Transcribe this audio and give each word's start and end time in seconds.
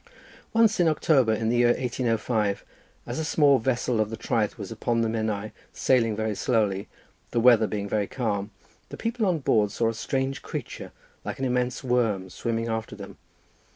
"Once 0.51 0.79
in 0.79 0.87
October, 0.87 1.31
in 1.31 1.49
the 1.49 1.57
year 1.57 1.67
1805, 1.75 2.65
as 3.05 3.19
a 3.19 3.23
small 3.23 3.59
vessel 3.59 3.99
of 4.01 4.09
the 4.09 4.17
Traeth 4.17 4.57
was 4.57 4.71
upon 4.71 5.01
the 5.01 5.07
Menai, 5.07 5.51
sailing 5.73 6.15
very 6.15 6.33
slowly, 6.33 6.87
the 7.29 7.39
weather 7.39 7.67
being 7.67 7.87
very 7.87 8.07
calm, 8.07 8.49
the 8.89 8.97
people 8.97 9.27
on 9.27 9.37
board 9.37 9.69
saw 9.69 9.89
a 9.89 9.93
strange 9.93 10.41
creature 10.41 10.91
like 11.23 11.37
an 11.37 11.45
immense 11.45 11.83
worm 11.83 12.31
swimming 12.31 12.67
after 12.67 12.95
them. 12.95 13.19